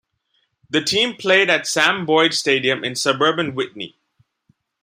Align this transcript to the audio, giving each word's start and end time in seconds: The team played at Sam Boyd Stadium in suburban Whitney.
The 0.67 0.83
team 0.83 1.15
played 1.15 1.47
at 1.51 1.67
Sam 1.67 2.07
Boyd 2.07 2.33
Stadium 2.33 2.83
in 2.83 2.95
suburban 2.95 3.53
Whitney. 3.53 3.95